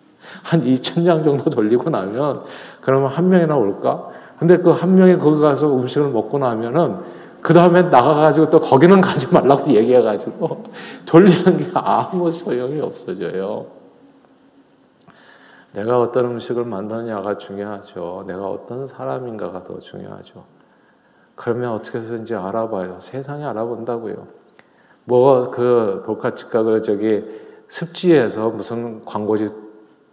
한 0.42 0.62
2천 0.64 1.04
장 1.04 1.22
정도 1.22 1.48
돌리고 1.50 1.90
나면 1.90 2.42
그러면 2.80 3.08
한 3.10 3.28
명이나 3.28 3.56
올까? 3.56 4.08
근데 4.38 4.56
그 4.56 4.72
한 4.72 4.94
명이 4.96 5.18
거기 5.18 5.40
가서 5.40 5.72
음식을 5.76 6.10
먹고 6.10 6.38
나면은 6.38 6.96
그 7.40 7.52
다음에 7.52 7.82
나가가지고 7.82 8.50
또 8.50 8.60
거기는 8.60 9.00
가지 9.00 9.32
말라고 9.32 9.70
얘기해가지고 9.74 10.64
돌리는 11.06 11.56
게 11.58 11.66
아무 11.74 12.30
소용이 12.30 12.80
없어져요. 12.80 13.81
내가 15.74 16.00
어떤 16.00 16.26
음식을 16.26 16.64
만드느냐가 16.64 17.38
중요하죠. 17.38 18.24
내가 18.26 18.48
어떤 18.48 18.86
사람인가가 18.86 19.62
더 19.62 19.78
중요하죠. 19.78 20.44
그러면 21.34 21.72
어떻게 21.72 21.98
해서든지 21.98 22.34
알아봐요. 22.34 23.00
세상에 23.00 23.44
알아본다고요. 23.44 24.26
뭐그 25.04 26.02
볼카치가 26.06 26.62
그 26.62 26.82
저기 26.82 27.24
습지에서 27.68 28.50
무슨 28.50 29.04
광고지 29.04 29.50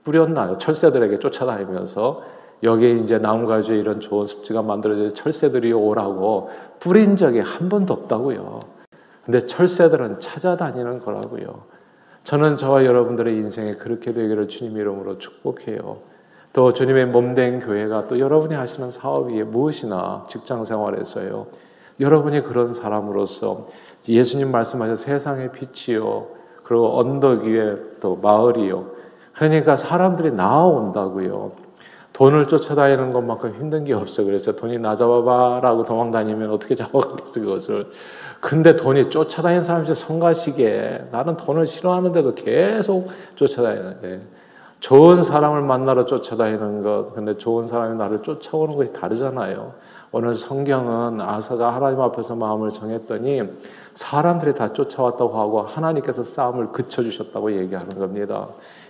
뿌렸나요? 0.04 0.54
철새들에게 0.54 1.20
쫓아다니면서 1.20 2.22
여기 2.64 2.98
이제 3.00 3.20
나무가지에 3.20 3.78
이런 3.78 4.00
좋은 4.00 4.26
습지가 4.26 4.62
만들어져 4.62 5.14
철새들이 5.14 5.72
오라고 5.74 6.50
뿌린 6.80 7.16
적이 7.16 7.40
한 7.40 7.70
번도 7.70 7.94
없다고요. 7.94 8.60
근데 9.26 9.40
철새들은 9.40 10.20
찾아다니는 10.20 11.00
거라고요. 11.00 11.64
저는 12.30 12.58
저와 12.58 12.86
여러분들의 12.86 13.36
인생에 13.38 13.74
그렇게 13.74 14.14
되기를 14.14 14.50
주님 14.50 14.78
이름으로 14.78 15.18
축복해요. 15.18 15.98
또 16.54 16.74
주님의 16.74 17.08
몸된 17.08 17.60
교회가 17.60 18.06
또 18.06 18.20
여러분이 18.20 18.54
하시는 18.54 18.92
사업이 18.92 19.42
무엇이나 19.42 20.26
직장 20.28 20.64
생활에서요. 20.64 21.48
여러분이 22.00 22.44
그런 22.44 22.72
사람으로서 22.72 23.66
예수님 24.08 24.52
말씀하신 24.52 24.96
세상의 24.96 25.52
빛이요. 25.54 26.28
그리고 26.62 27.00
언덕 27.00 27.46
위에 27.46 27.74
또 28.00 28.16
마을이요. 28.18 28.92
그러니까 29.34 29.76
사람들이 29.76 30.32
나아온다고요. 30.34 31.52
돈을 32.20 32.50
쫓아다니는 32.50 33.12
것만큼 33.12 33.56
힘든 33.56 33.86
게 33.86 33.94
없어. 33.94 34.26
그래서 34.26 34.52
돈이 34.52 34.78
나 34.80 34.94
잡아봐라고 34.94 35.86
도망 35.86 36.12
다니면 36.12 36.52
어떻게 36.52 36.76
잡아가겠어, 36.76 37.40
그것을. 37.40 37.88
근데 38.42 38.76
돈이 38.76 39.10
쫓아다니는 39.10 39.62
사람이 39.64 39.86
성가시게 39.86 41.08
나는 41.14 41.38
돈을 41.38 41.66
싫어하는데도 41.66 42.36
계속 42.36 43.08
쫓아다니는 43.36 44.22
좋은 44.82 45.24
사람을 45.24 45.62
만나러 45.62 46.04
쫓아다니는 46.04 46.84
것, 46.84 47.14
근데 47.16 47.38
좋은 47.38 47.66
사람이 47.66 47.98
나를 47.98 48.22
쫓아오는 48.22 48.76
것이 48.76 48.92
다르잖아요. 48.92 49.72
오늘 50.12 50.34
성경은 50.34 51.22
아사가 51.22 51.74
하나님 51.74 52.02
앞에서 52.02 52.36
마음을 52.36 52.70
정했더니 52.70 53.44
사람들이 53.94 54.56
다 54.56 54.74
쫓아왔다고 54.74 55.38
하고 55.38 55.62
하나님께서 55.62 56.26
싸움을 56.26 56.74
그쳐주셨다고 56.74 57.54
얘기하는 57.58 57.98
겁니다. 57.98 58.48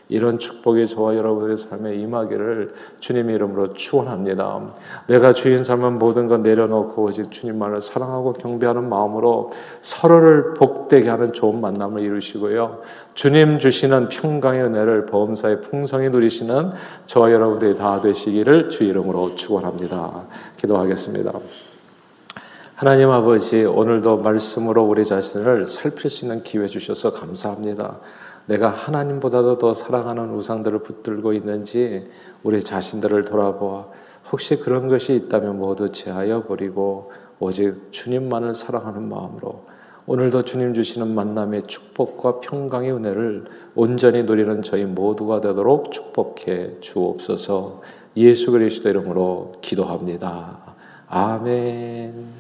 이런 0.10 0.40
축복이 0.40 0.88
저와 0.88 1.16
여러분의 1.16 1.56
삶에 1.56 1.96
임하기를 1.96 2.74
주님의 3.00 3.36
이름으로 3.36 3.74
축원합니다. 3.74 4.74
내가 5.08 5.34
주인 5.34 5.64
삼은 5.64 6.00
모든 6.00 6.28
것 6.28 6.42
내려놓고 6.42 7.04
오직 7.04 7.30
주님만을 7.30 7.80
사랑하고 7.80 8.34
경배하는 8.34 8.90
마음으로 8.90 9.52
서로를 9.82 10.56
복되게 10.56 11.10
하는 11.10 11.32
좋은 11.32 11.62
만남을 11.62 12.02
이루시고요. 12.02 12.82
주님 13.14 13.60
주시는 13.60 14.08
평강의 14.08 14.64
은혜를 14.64 15.06
보험사의 15.06 15.62
풍성히 15.62 16.10
누리시는 16.10 16.72
저와 17.06 17.32
여러분들이 17.32 17.76
다 17.76 18.02
되시기를 18.02 18.70
주 18.70 18.86
이름으로 18.86 19.36
축원합니다. 19.36 20.24
기도하겠습니다. 20.58 21.34
하나님 22.74 23.10
아버지 23.10 23.66
오늘도 23.66 24.20
말씀으로 24.20 24.86
우리 24.86 25.04
자신을 25.06 25.66
살필 25.66 26.10
수 26.10 26.26
있는 26.26 26.42
기회 26.44 26.66
주셔서 26.66 27.12
감사합니다. 27.12 27.98
내가 28.50 28.70
하나님보다도 28.70 29.60
더 29.60 29.74
사랑하는 29.74 30.34
우상들을 30.34 30.80
붙들고 30.80 31.34
있는지 31.34 32.08
우리 32.42 32.60
자신들을 32.60 33.26
돌아보아 33.26 33.90
혹시 34.32 34.58
그런 34.58 34.88
것이 34.88 35.14
있다면 35.14 35.60
모두 35.60 35.92
제하여 35.92 36.46
버리고 36.46 37.12
오직 37.40 37.92
주님만을 37.92 38.56
사랑하는 38.56 39.08
마음으로 39.08 39.66
오늘도 40.08 40.42
주님 40.42 40.74
주시는 40.74 41.14
만남의 41.14 41.64
축복과 41.64 42.40
평강의 42.40 42.92
은혜를 42.92 43.46
온전히 43.76 44.24
누리는 44.24 44.64
저희 44.64 44.86
모두가 44.86 45.42
되도록 45.42 45.92
축복해 45.92 46.80
주옵소서 46.80 47.82
예수 48.18 48.52
그리스도 48.52 48.90
이름으로 48.90 49.52
기도합니다. 49.62 50.58
아멘. 51.08 52.39